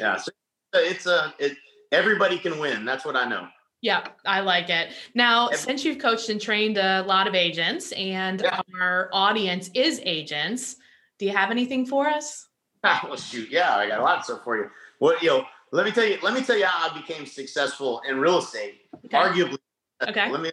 [0.00, 0.30] Yeah, so
[0.74, 1.56] it's a it.
[1.92, 2.84] Everybody can win.
[2.84, 3.46] That's what I know.
[3.82, 4.92] Yeah, I like it.
[5.14, 8.60] Now, since you've coached and trained a lot of agents and Yeah.
[8.80, 10.76] our audience is agents,
[11.18, 12.48] do you have anything for us?
[12.84, 14.70] well, shoot, yeah, I got a lot of stuff for you.
[14.98, 15.44] What you know?
[15.72, 16.18] Let me tell you.
[16.22, 18.82] Let me tell you how I became successful in real estate.
[19.06, 19.16] Okay.
[19.16, 19.58] Arguably,
[20.00, 20.30] uh, Okay.
[20.30, 20.52] Let me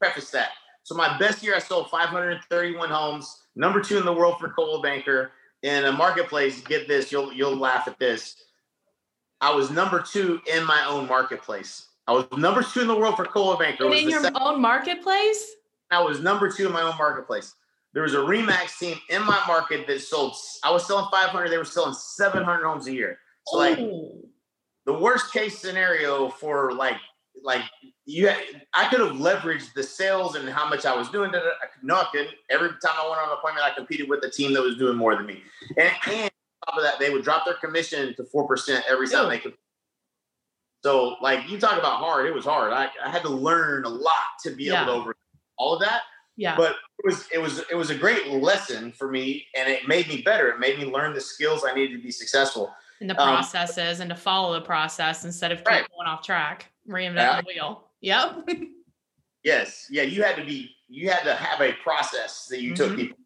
[0.00, 0.50] preface that.
[0.84, 4.80] So my best year, I sold 531 homes, number two in the world for Coldwell
[4.80, 5.32] Banker
[5.62, 6.60] in a marketplace.
[6.62, 8.36] Get this, you'll you'll laugh at this.
[9.40, 11.86] I was number two in my own marketplace.
[12.06, 13.84] I was number two in the world for Coldwell Banker.
[13.84, 15.54] And in your second- own marketplace?
[15.90, 17.54] I was number two in my own marketplace.
[17.94, 20.34] There was a Remax team in my market that sold.
[20.62, 21.48] I was selling 500.
[21.48, 23.18] They were selling 700 homes a year.
[23.46, 26.96] So like the worst case scenario for like
[27.42, 27.62] like
[28.04, 28.28] you
[28.74, 31.30] I could have leveraged the sales and how much I was doing.
[31.30, 32.34] I could- No, I couldn't.
[32.50, 34.96] Every time I went on an appointment, I competed with a team that was doing
[34.96, 35.42] more than me.
[35.78, 36.30] And, and on
[36.66, 39.30] top of that, they would drop their commission to four percent every time Ew.
[39.30, 39.54] they could.
[40.84, 42.72] So, like you talk about hard, it was hard.
[42.72, 44.12] I, I had to learn a lot
[44.44, 44.82] to be Yeah.
[44.82, 45.16] able to over
[45.56, 46.02] all of that
[46.38, 46.56] yeah.
[46.56, 50.08] but it was it was it was a great lesson for me and it made
[50.08, 53.20] me better it made me learn the skills i needed to be successful and the
[53.20, 55.86] um, processes and to follow the process instead of Right.
[55.94, 57.40] going off track, reinvent Yeah.
[57.42, 57.84] the wheel.
[58.00, 58.48] Yep.
[59.44, 62.92] yes yeah you had to be you had to have a process that you took
[62.92, 62.96] Mhm.
[62.96, 63.18] people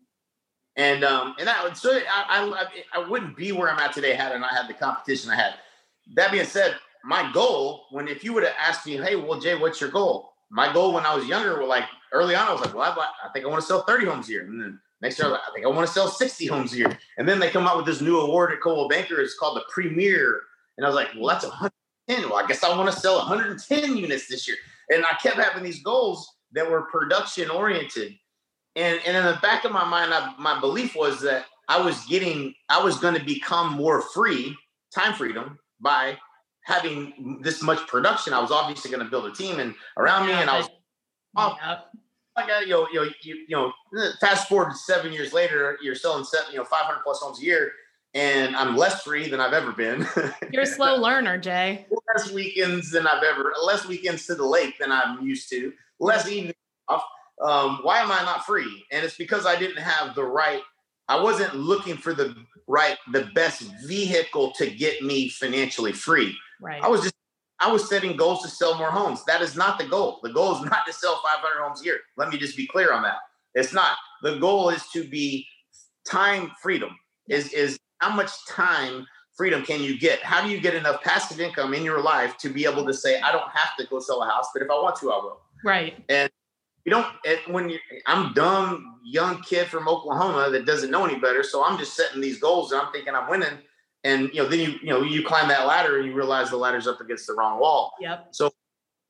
[0.76, 2.66] and um and that would so I, I
[3.00, 5.54] i wouldn't be where i'm at today had i not had the competition i had
[6.14, 9.54] that being said my goal when if you would have asked me hey well jay
[9.54, 12.60] what's your goal my goal when i was younger was like early on i was
[12.60, 14.78] like well i, I think i want to sell 30 homes a year and then
[15.00, 17.28] next year I, like, I think i want to sell 60 homes a year and
[17.28, 19.20] then they come out with this new award at Coldwell Banker.
[19.20, 20.42] It's called the Premier.
[20.76, 22.30] And I was like, well, that's 110.
[22.30, 24.56] Well, I guess I want to sell 110 units this year.
[24.90, 28.14] And I kept having these goals that were production oriented.
[28.74, 32.04] And, and in the back of my mind, I, my belief was that I was
[32.06, 34.56] getting, I was going to become more free,
[34.94, 36.18] time freedom, by
[36.62, 38.32] having this much production.
[38.32, 40.68] I was obviously going to build a team and around me, and I was
[41.36, 41.88] oh, Yep.
[42.34, 43.72] I got you know, you know, you, you know,
[44.20, 47.72] fast forward seven years later, you're selling seven, you know, 500 plus homes a year,
[48.14, 50.06] and I'm less free than I've ever been.
[50.50, 51.86] You're a slow learner, Jay.
[52.14, 56.26] less weekends than I've ever, less weekends to the lake than I'm used to, less
[56.28, 56.54] evenings
[56.88, 57.04] off.
[57.44, 58.84] Um, why am I not free?
[58.90, 60.62] And it's because I didn't have the right.
[61.08, 62.34] I wasn't looking for the
[62.66, 66.36] right, the best vehicle to get me financially free.
[66.62, 66.82] Right.
[66.82, 67.14] I was just
[67.58, 69.24] I was setting goals to sell more homes.
[69.24, 70.20] That is not the goal.
[70.22, 72.00] The goal is not to sell 500 homes a year.
[72.16, 73.18] Let me just be clear on that.
[73.54, 73.96] It's not.
[74.22, 75.46] The goal is to be
[76.08, 76.96] time freedom.
[77.28, 80.22] Is is how much time freedom can you get?
[80.22, 83.20] How do you get enough passive income in your life to be able to say,
[83.20, 85.40] I don't have to go sell a house, but if I want to, I will.
[85.64, 86.02] Right.
[86.08, 86.30] And
[86.84, 87.06] you don't
[87.46, 91.78] when you I'm dumb young kid from Oklahoma that doesn't know any better, so I'm
[91.78, 93.58] just setting these goals and I'm thinking I'm winning.
[94.04, 96.56] And you know, then you you know you climb that ladder and you realize the
[96.56, 97.92] ladder's up against the wrong wall.
[98.00, 98.28] Yep.
[98.32, 98.52] So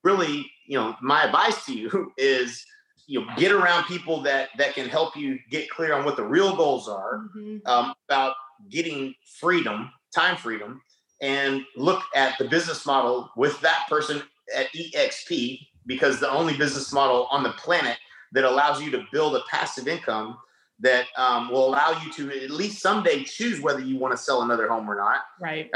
[0.05, 2.65] really, you know, my advice to you is
[3.07, 6.25] you know get around people that that can help you get clear on what the
[6.25, 7.67] real goals are Mhm.
[7.67, 8.35] um, about
[8.71, 10.81] getting freedom, time freedom,
[11.21, 14.23] and look at the business model with that person
[14.55, 17.97] at EXP because the only business model on the planet
[18.33, 20.37] that allows you to build a passive income
[20.81, 24.43] that um, will allow you to at least someday choose whether you want to sell
[24.43, 25.21] another home or not.
[25.41, 25.71] Right.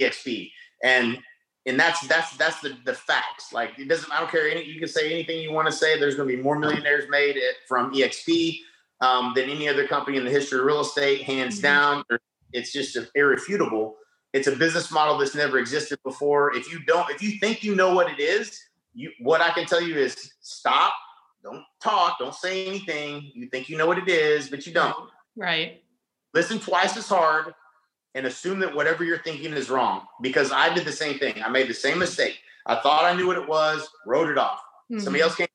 [0.00, 0.50] EXP,
[0.82, 1.18] and
[1.66, 3.52] and that's that's that's the the facts.
[3.52, 4.10] Like it doesn't.
[4.12, 4.48] I don't care.
[4.48, 5.98] Any, you can say anything you want to say.
[5.98, 8.58] There's going to be more millionaires made at, from EXP
[9.00, 11.62] um, than any other company in the history of real estate, hands Mhm.
[11.62, 12.04] down.
[12.52, 13.96] It's just irrefutable.
[14.32, 16.54] It's a business model that's never existed before.
[16.56, 18.60] If you don't, if you think you know what it is,
[18.94, 20.92] you what I can tell you is stop.
[21.44, 22.18] Don't talk.
[22.18, 23.30] Don't say anything.
[23.34, 24.96] You think you know what it is, but you don't
[25.36, 25.82] Right.
[26.32, 27.54] listen twice as hard
[28.14, 31.48] and assume that whatever you're thinking is wrong because i did the same thing i
[31.48, 34.60] made the same mistake i thought i knew what it was wrote it off
[34.98, 35.22] somebody Mhm.
[35.24, 35.48] else came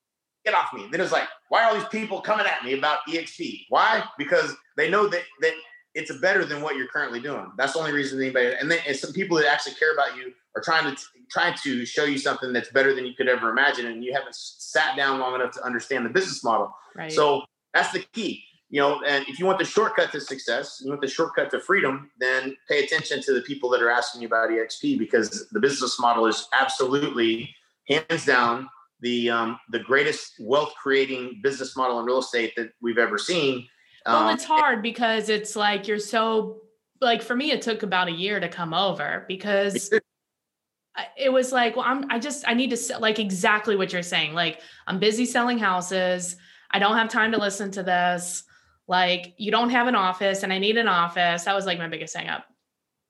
[0.44, 3.00] get off me then it's like why are all these people coming at me about
[3.08, 5.54] exp why because they know that that
[5.96, 8.98] it's better than what you're currently doing that's the only reason anybody and then and
[8.98, 12.72] some people that actually care about you trying to trying to show you something that's
[12.72, 15.64] better than you could ever imagine and you haven't s- sat down long enough to
[15.64, 17.12] understand the business model Right.
[17.12, 17.44] so
[17.74, 18.44] that's the key.
[18.72, 21.60] You know, and if you want the shortcut to success, you want the shortcut to
[21.60, 25.60] freedom, then pay attention to the people that are asking you about EXP because the
[25.60, 27.50] business model is absolutely
[27.88, 28.70] hands down
[29.02, 33.68] the um, the greatest wealth creating business model in real estate that we've ever seen.
[34.06, 36.62] well, Um, it's hard because it's like you're so
[37.02, 39.90] like for me, it took about a year to come over because
[41.18, 44.04] it was like, well, I'm I just I need to se- like exactly what you're
[44.04, 44.34] saying.
[44.34, 46.36] Like I'm busy selling houses.
[46.72, 48.44] I don't have time to listen to this.
[48.88, 51.44] Like you don't have an office and I need an office.
[51.44, 52.46] That was like my biggest hang up.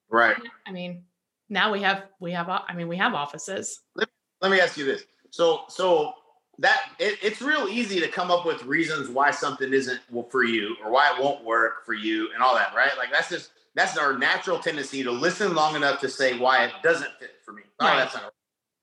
[0.08, 0.36] right.
[0.66, 1.04] I mean,
[1.48, 3.80] now we have we have I mean we have offices.
[3.96, 4.08] let
[4.40, 5.04] let me ask you this.
[5.30, 6.12] So, so
[6.58, 10.76] that it, it's real easy to come up with reasons why something isn't for you
[10.84, 12.90] or why it won't work for you and all that, right?
[12.98, 16.72] Like that's just that's our natural tendency to listen long enough to say why it
[16.82, 17.62] doesn't fit for me.
[17.80, 17.96] Oh, Right.
[17.98, 18.32] that's not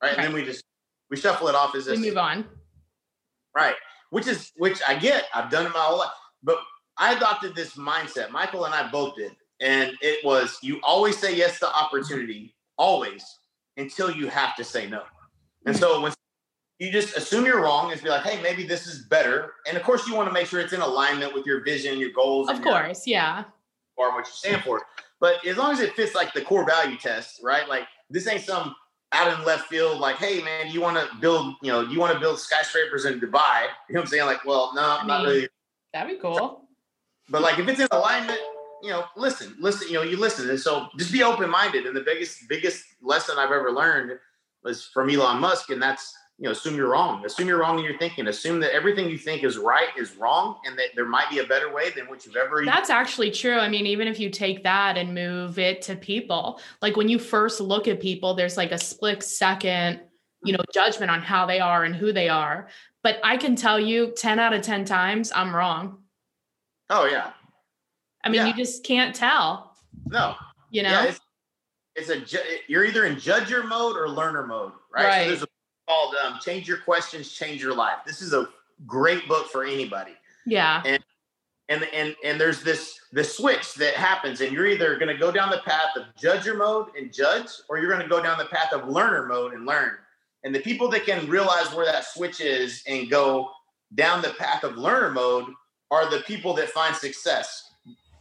[0.02, 0.14] right.
[0.16, 0.64] And then we just
[1.10, 2.46] we shuffle it off as We move on.
[3.54, 3.74] right,
[4.10, 5.24] which is which I get.
[5.34, 6.10] I've done it my whole life,
[6.42, 6.58] but
[6.96, 8.30] I adopted this mindset.
[8.30, 13.24] Michael and I both did, and it was you always say yes to opportunity, always
[13.76, 15.02] until you have to say no.
[15.66, 16.12] And so when
[16.80, 19.52] you just assume you're wrong and be like, hey, maybe this is better.
[19.68, 22.10] And of course, you want to make sure it's in alignment with your vision, your
[22.10, 23.06] goals, Of course, your- course,
[23.98, 24.04] yeah.
[24.04, 24.82] or what you stand for.
[25.20, 27.68] But as long as it fits like the core value test, right?
[27.68, 28.74] Like this ain't some
[29.12, 32.12] out in left field, like, hey man, you want to build, you know, you want
[32.12, 33.66] to build skyscrapers in Dubai.
[33.88, 34.26] You know what I'm saying?
[34.26, 35.48] Like, well, no, I I'm not really.
[35.92, 36.68] That'd be cool.
[37.30, 38.38] But like if it's in alignment,
[38.82, 40.48] you know, listen, listen, you know, you listen.
[40.48, 41.86] And so just be open-minded.
[41.86, 44.18] And the biggest, biggest lesson I've ever learned
[44.62, 47.24] was from Elon Musk, and that's you know, assume you're wrong.
[47.24, 48.28] Assume you're wrong in your thinking.
[48.28, 51.44] Assume that everything you think is right is wrong, and that there might be a
[51.44, 52.64] better way than what you've ever.
[52.64, 53.58] That's actually true.
[53.58, 57.18] I mean, even if you take that and move it to people, like when you
[57.18, 60.00] first look at people, there's like a split second,
[60.44, 62.68] you know, judgment on how they are and who they are.
[63.02, 65.98] But I can tell you 10 out of 10 times I'm wrong.
[66.90, 67.32] oh yeah,
[68.22, 68.46] I mean, Yeah.
[68.46, 70.34] you just can't tell, no,
[70.70, 70.90] you know?
[70.90, 71.20] Yeah, it's,
[71.96, 75.04] it's a you're either in judger mode or learner mode, right?
[75.04, 75.22] Right.
[75.22, 75.47] So there's a book
[75.88, 78.48] called um, "Change Your Questions, Change Your Life." This is a
[78.86, 80.12] great book for anybody.
[80.46, 80.82] yeah.
[80.84, 81.02] And
[81.68, 85.32] and and and there's this the switch that happens, and you're either going to go
[85.32, 88.46] down the path of judger mode and judge, or you're going to go down the
[88.46, 89.92] path of learner mode and learn.
[90.44, 93.50] And the people that can realize where that switch is and go
[93.94, 95.46] down the path of learner mode
[95.90, 97.70] are the people that find success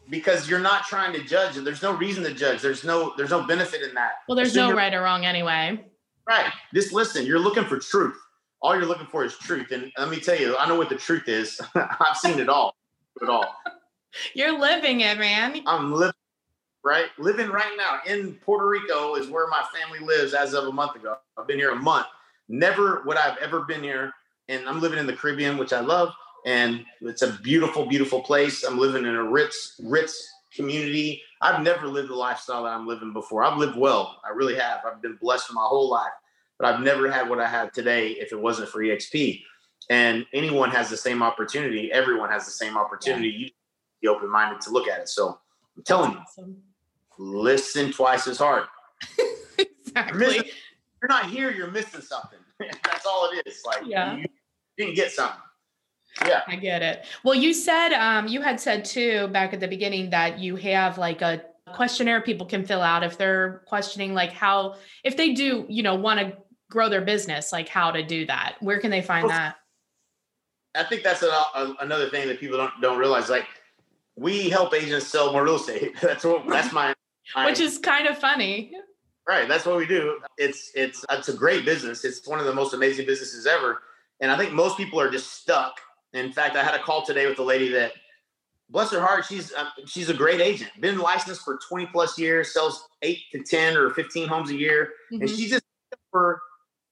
[0.09, 3.43] because you're not trying to judge there's no reason to judge there's no there's no
[3.45, 5.83] benefit in that Well, there's no right or wrong anyway.
[6.27, 6.51] Right.
[6.73, 8.17] Just listen you're looking for truth.
[8.61, 9.71] All you're looking for is truth.
[9.71, 11.59] And let me tell you i know what the truth is.
[11.75, 12.75] I've seen it all.
[13.21, 13.55] It all.
[14.33, 15.61] You're living it, man.
[15.67, 16.13] i'm living
[16.83, 17.07] right?
[17.19, 20.95] Living right now in puerto rico is where my family lives as of a month
[20.95, 21.17] ago.
[21.37, 22.07] I've been here a month.
[22.49, 24.13] Never would i've ever been here.
[24.49, 26.13] And i'm living in the caribbean which i love.
[26.45, 28.63] And it's a beautiful beautiful place.
[28.63, 33.13] I'm living in a Ritz, Ritz community i've never lived the lifestyle that i'm living
[33.13, 36.11] before i've lived well i really have i've been blessed for my whole life
[36.59, 39.41] but i've never had what i have today if it wasn't for exp
[39.89, 43.49] and anyone has the same opportunity everyone has the same opportunity you
[44.01, 45.39] be open-minded to look at it so
[45.77, 46.57] i'm telling you Awesome.
[47.17, 48.65] listen twice as hard.
[49.57, 50.19] exactly.
[50.19, 50.51] You're, missing,
[51.01, 52.39] you're not here, you're missing something.
[52.59, 53.61] That's all it is.
[53.65, 54.17] Like Yeah.
[54.17, 54.25] you
[54.77, 55.41] didn't get something.
[56.25, 56.41] Yeah.
[56.47, 57.05] I get it.
[57.23, 60.97] Well, you said um, you had said too back at the beginning that you have
[60.97, 65.65] like a questionnaire people can fill out if they're questioning like how if they do
[65.67, 66.35] you know want to
[66.69, 69.57] grow their business like how to do that where can they find Well, that
[70.75, 73.29] I think that's a, a, another thing that people don't don't realize.
[73.29, 73.47] Like
[74.15, 75.95] we help agents sell more real estate.
[76.01, 76.93] That's what that's my,
[77.35, 78.71] my which is kind of funny
[79.27, 79.47] right.
[79.47, 80.19] That's what we do.
[80.37, 82.05] It's it's it's a great business.
[82.05, 83.81] It's one of the most amazing businesses ever.
[84.19, 85.79] And I think most people are just stuck.
[86.13, 87.91] In fact, I had a call today with a lady that,
[88.69, 90.71] bless her heart, she's um, she's a great agent.
[90.79, 92.53] Been licensed for twenty plus years.
[92.53, 95.35] Sells eight to ten or fifteen homes a year, and Mhm.
[95.35, 95.63] she's just
[96.11, 96.41] for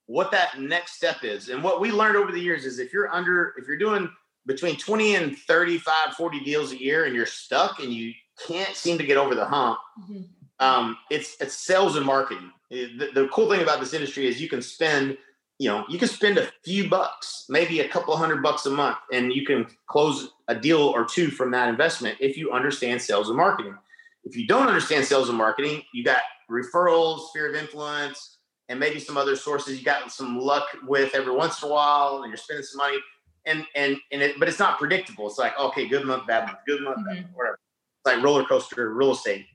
[0.06, 1.48] what that next step is.
[1.48, 4.08] And what we learned over the years is if you're under, if you're doing
[4.46, 8.12] between 20 and 35, 40 deals a year and you're stuck and you
[8.46, 10.28] can't seem to get over the hump, Mhm.
[10.60, 12.52] um, it's it's sales and marketing.
[12.70, 15.18] The, the cool thing about this industry is you can spend,
[15.58, 18.98] you know, you can spend a few bucks, maybe a couple hundred bucks a month,
[19.12, 23.28] and you can close a deal or two from that investment if you understand sales
[23.28, 23.76] and marketing.
[24.24, 28.38] If you don't understand sales and marketing, you got referrals, sphere of influence,
[28.68, 32.22] and maybe some other sources you got some luck with every once in a while,
[32.22, 32.98] and you're spending some money.
[33.46, 35.26] And and and it, but it's not predictable.
[35.28, 37.60] It's like okay, good month, bad month, good month, bad month, whatever.
[38.04, 39.46] It's like roller coaster real estate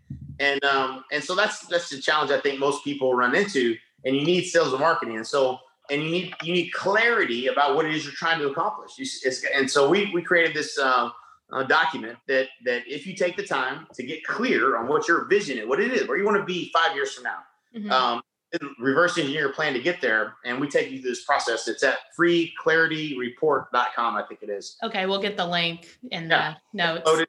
[0.41, 4.15] and um and so that's that's the challenge i think most people run into and
[4.15, 5.59] you need sales and marketing and so
[5.91, 9.05] and you need you need clarity about what it is you're trying to accomplish you,
[9.23, 11.09] it's, and so we we created this uh,
[11.51, 15.25] uh, document that that if you take the time to get clear on what your
[15.25, 17.39] vision is what it is where you want to be five years from now
[17.75, 17.91] Mhm.
[17.91, 18.21] um
[18.79, 21.83] reverse engineer your plan to get there and we take you through this process it's
[21.83, 26.55] at freeclarityreport.com i think it is okay we'll get the link in Yeah.
[26.73, 27.25] the notes Download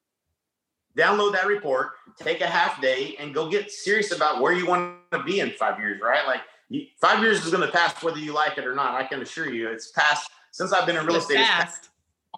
[0.96, 4.98] download that report, take a half day, and go get serious about where you want
[5.12, 6.00] to be in five years.
[6.02, 6.26] Right?
[6.26, 6.42] Like
[6.72, 8.94] you, five years is going to pass whether you like it or not.
[8.94, 11.40] I can assure you, it's passed since I've been in real It's estate.
[11.40, 11.90] It's passed fast.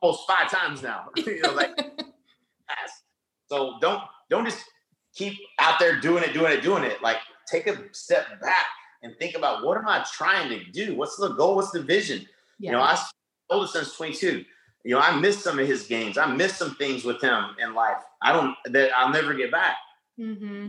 [0.03, 1.09] almost five times now.
[1.16, 1.77] you know, like
[2.68, 3.03] passed.
[3.51, 4.64] So don't don't just
[5.14, 7.03] keep out there doing it, doing it, doing it.
[7.03, 7.18] Like
[7.51, 8.66] take a step back
[9.03, 10.94] and think about what am I trying to do?
[10.97, 11.57] What's the goal?
[11.57, 12.27] What's the vision?
[12.59, 12.70] yeah.
[12.70, 12.99] You know, I
[13.51, 14.44] told since 22.
[14.87, 16.18] You know, I missed some of his games.
[16.18, 17.97] I missed some things with him in life.
[18.23, 19.77] I don't that I'll never get back.
[20.18, 20.68] hmm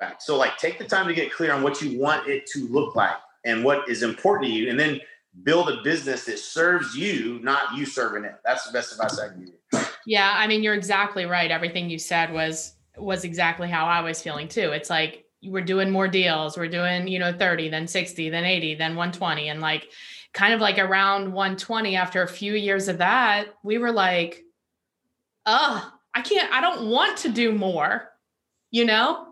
[0.00, 0.22] Back.
[0.22, 2.94] So, like, take the time to get clear on what you want it to look
[2.94, 5.00] like and what is important to you, and then
[5.42, 8.36] build a business that serves you, not you serving it.
[8.44, 9.80] That's the best advice I can give you.
[10.06, 11.50] Yeah, I mean, you're exactly right.
[11.50, 14.70] Everything you said was was exactly how I was feeling too.
[14.70, 16.56] It's like we're doing more deals.
[16.56, 19.48] We're doing, you know, 30, then 60, then 80, then 120.
[19.48, 19.88] And like
[20.32, 24.44] kind of like around 120 after a few years of that, we were like,
[25.46, 28.10] oh, I can't, I don't want to do more,
[28.70, 29.28] you know?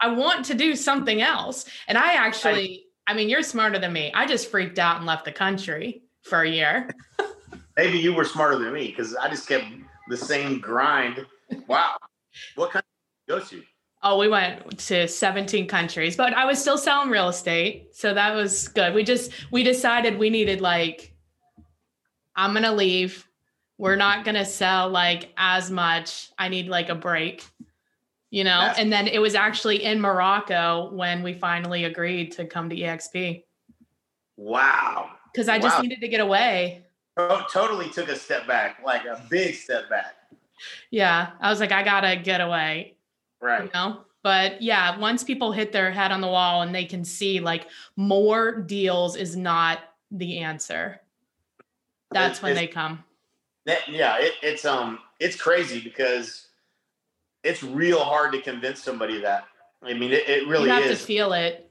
[0.00, 1.66] I want to do something else.
[1.86, 4.10] And I actually, I mean, you're smarter than me.
[4.14, 6.90] I just freaked out and left the country for a year.
[7.76, 9.66] Maybe you were smarter than me because I just kept
[10.08, 11.24] the same grind.
[11.66, 11.96] Wow.
[12.54, 12.88] What country
[13.26, 13.62] did you go to?
[14.02, 17.94] Oh, we went to 17 countries, but I was still selling real estate.
[17.94, 18.94] So that was good.
[18.94, 21.14] We just, we decided we needed like,
[22.34, 23.26] I'm going to leave.
[23.76, 26.30] We're not going to sell like as much.
[26.38, 27.44] I need like a break,
[28.30, 28.60] you know?
[28.60, 32.76] That's- and then it was actually in Morocco when we finally agreed to come to
[32.76, 33.44] EXP
[34.36, 35.10] Wow.
[35.32, 35.82] because I just Wow.
[35.82, 36.84] needed to get away.
[37.16, 40.14] To- totally took a step back, like a big step back.
[40.90, 41.32] Yeah.
[41.40, 42.96] I was like, I got to get away.
[43.42, 43.64] Right.
[43.64, 47.06] you know but yeah once people hit their head on the wall and they can
[47.06, 49.78] see like more deals is not
[50.10, 51.00] the answer
[52.10, 53.02] that's It's- when they come
[53.64, 56.48] That, yeah, it, it's um, it's crazy because
[57.44, 59.44] it's real hard to convince somebody that.
[59.82, 61.00] I mean, it, it really you have is.
[61.00, 61.70] to feel it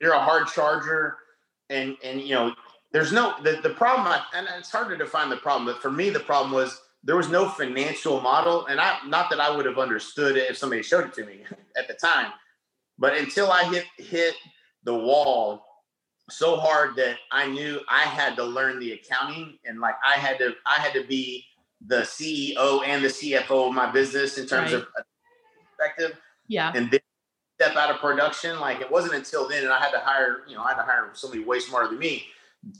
[0.00, 1.16] You're a hard charger,
[1.70, 2.54] and and you know,
[2.92, 4.06] there's no the the problem.
[4.06, 7.16] I, and it's hard to define the problem, but for me, the problem was there
[7.16, 10.82] was no financial model, and I not that I would have understood it if somebody
[10.82, 11.40] showed it to me
[11.76, 12.32] at the time,
[12.98, 14.34] but until I hit hit
[14.84, 15.62] the wall
[16.28, 20.38] so hard that I knew I had to learn the accounting and like I had
[20.38, 21.44] to I had to be
[21.86, 24.82] the CEO and the CFO of my business in terms Right.
[24.82, 24.88] of
[25.78, 26.18] perspective
[26.48, 27.00] yeah and then
[27.58, 28.60] step out of production.
[28.60, 30.82] Like it wasn't until then, and I had to hire, you know, I had to
[30.82, 32.24] hire somebody way smarter than me.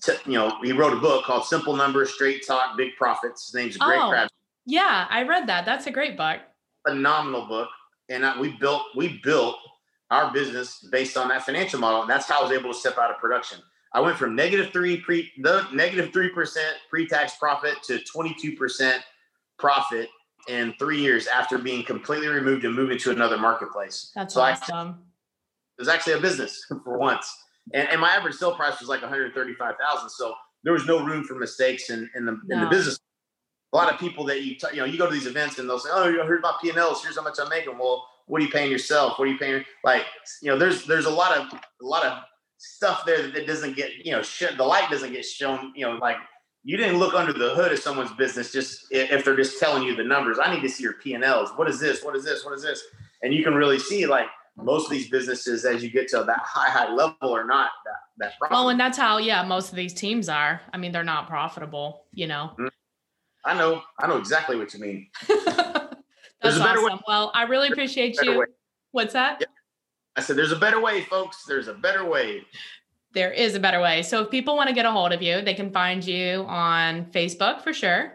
[0.02, 3.46] To, you know, he wrote a book called Simple Numbers, Straight Talk, Big Profits.
[3.46, 4.26] His name's Greg Oh.
[4.68, 6.40] Yeah i read that that's a great book
[6.86, 7.68] Phenomenal book,
[8.08, 9.56] and I, we built we built
[10.10, 12.96] our business based on that financial model, and that's how I was able to step
[12.98, 13.58] out of production.
[13.96, 18.36] I went from negative three pre the negative three percent pre tax profit to twenty
[18.38, 19.02] two percent
[19.58, 20.10] profit
[20.48, 24.12] in three years after being completely removed and moving to another marketplace.
[24.14, 24.98] That's so I, awesome.
[25.78, 27.34] it was actually a business for once,
[27.72, 30.10] and, and my average sale price was like 135,000.
[30.10, 32.98] So there was no room for mistakes in, in the in the business.
[33.72, 35.66] A lot of people that you t- you know you go to these events and
[35.66, 37.02] they'll say, "Oh, you heard about P and Ls?
[37.02, 39.18] Here's how much I'm making." Well, what are you paying yourself?
[39.18, 39.64] What are you paying?
[39.84, 40.04] Like
[40.42, 42.22] you know, there's there's a lot of a lot of
[42.58, 45.72] stuff there that, doesn't get you know sh- the light doesn't get shown.
[45.74, 46.16] You know, like
[46.64, 49.94] you didn't look under the hood of someone's business just if they're just telling you
[49.94, 50.38] the numbers.
[50.42, 51.50] I need to see your P and Ls.
[51.56, 52.02] What is this?
[52.02, 52.44] What is this?
[52.44, 52.82] What is this?
[53.22, 54.26] And you can really see like
[54.56, 58.32] most of these businesses as you get to that high high level are not that
[58.40, 60.60] that Well, and that's how, yeah, most of these teams are.
[60.72, 62.52] I mean, they're not profitable, you know.
[62.52, 62.66] Mm-hmm.
[63.44, 65.08] I know I know exactly what you mean.
[66.42, 67.00] That's a better way- awesome.
[67.06, 68.38] Well, I really appreciate you.
[68.38, 68.46] way.
[68.92, 69.42] What's that?
[70.16, 71.44] I said, "There's a better way, folks.
[71.44, 72.44] There's a better way."
[73.12, 74.02] There is a better way.
[74.02, 77.06] So if people want to get a hold of you, they can find you on
[77.06, 78.12] Facebook for sure.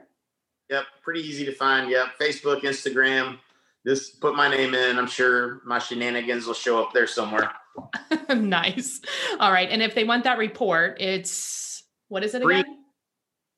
[0.70, 1.90] Yep, pretty easy to find.
[1.90, 3.40] Yep, Facebook, Instagram.
[3.86, 5.00] Just put my name in.
[5.00, 7.52] I'm sure my shenanigans will show up there somewhere.
[8.36, 9.02] nice.
[9.40, 9.70] All right.
[9.70, 12.60] And if they want that report, it's what is it Free.
[12.60, 12.78] again?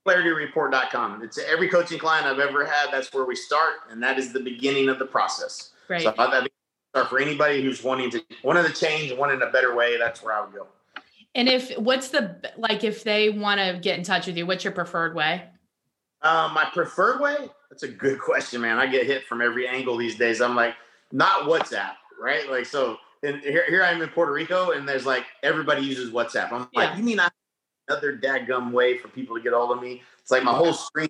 [0.08, 1.24] ClarityReport.com.
[1.24, 2.92] It's every coaching client I've ever had.
[2.92, 5.72] That's where we start, and that is the beginning of the process.
[5.88, 6.04] Great.
[6.04, 6.53] So I think
[6.94, 9.98] start for anybody who's wanting to one wanting to change, wanting a better way.
[9.98, 10.68] That's where I would go.
[11.36, 14.64] And if what's the like if they want to get in touch with you, what's
[14.64, 15.44] your preferred way?
[16.22, 17.36] Um, my preferred way?
[17.70, 18.78] That's a good question, man.
[18.78, 20.40] I get hit from every angle these days.
[20.40, 20.76] I'm like,
[21.12, 22.50] not WhatsApp, right?
[22.50, 26.12] Like, so and here, here I am in Puerto Rico, and there's like everybody uses
[26.12, 26.52] WhatsApp.
[26.52, 27.30] I'm like, you mean I
[27.90, 30.04] another dadgum way for people to get all of me?
[30.22, 31.10] It's like my whole screen,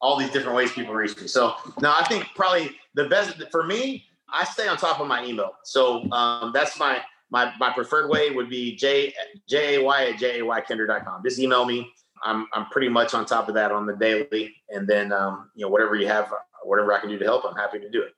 [0.00, 1.26] all these different ways people reach me.
[1.26, 5.24] So no, I think probably the best for me, I stay on top of my
[5.24, 5.52] email.
[5.64, 7.00] So um, that's my
[7.30, 9.12] my my preferred way would be j
[9.48, 11.22] j a y at j a y kinder.com.
[11.24, 11.90] Just email me.
[12.22, 15.64] I'm I'm pretty much on top of that on the daily, and then um, you
[15.64, 16.32] know whatever you have,
[16.64, 18.12] whatever I can do to help, I'm happy to do it.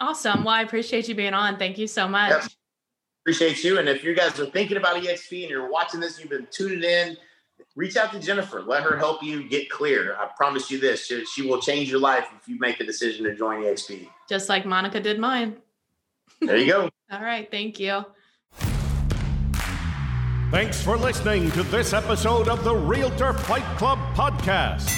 [0.00, 0.44] Awesome.
[0.44, 1.56] Well, I appreciate you being on.
[1.56, 2.30] Thank you so much.
[2.30, 2.44] Yep.
[3.22, 6.28] Appreciate you, and if you guys are thinking about EXP and you're watching this, you've
[6.28, 7.16] been tuning in,
[7.76, 8.62] reach out to Jennifer.
[8.62, 10.16] Let her help you get clear.
[10.16, 13.24] I promise you this: she, she will change your life if you make the decision
[13.24, 14.08] to join EXP.
[14.28, 15.56] Just like Monica did mine.
[16.40, 16.88] There you go.
[17.10, 17.50] All right.
[17.50, 18.04] Thank you.
[20.50, 24.88] Thanks for listening to this episode of the Realtor Fight Club podcast.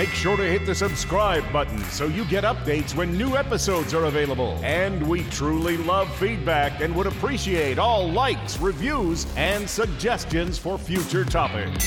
[0.00, 4.06] Make sure to hit the subscribe button so you get updates when new episodes are
[4.06, 4.58] available.
[4.62, 11.26] And we truly love feedback and would appreciate all likes, reviews, and suggestions for future
[11.26, 11.84] topics.